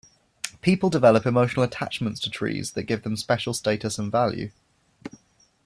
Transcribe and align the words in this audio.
People 0.61 0.89
develop 0.89 1.27
emotional 1.27 1.61
attachments 1.63 2.19
to 2.21 2.31
trees 2.31 2.71
that 2.71 2.85
give 2.85 3.03
them 3.03 3.15
special 3.15 3.53
status 3.53 3.99
and 3.99 4.11
value. 4.11 4.49